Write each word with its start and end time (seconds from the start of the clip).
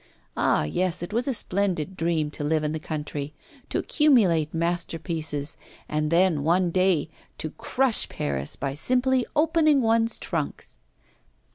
Ah! 0.35 0.63
yes, 0.63 1.03
it 1.03 1.13
was 1.13 1.27
a 1.27 1.33
splendid 1.35 1.95
dream 1.95 2.31
to 2.31 2.43
live 2.43 2.63
in 2.63 2.71
the 2.71 2.79
country, 2.79 3.35
to 3.69 3.77
accumulate 3.77 4.51
masterpieces, 4.51 5.57
and 5.87 6.09
then, 6.09 6.43
one 6.43 6.71
day, 6.71 7.07
to 7.37 7.51
crush 7.51 8.09
Paris 8.09 8.55
by 8.55 8.73
simply 8.73 9.27
opening 9.35 9.79
one's 9.79 10.17
trunks. 10.17 10.79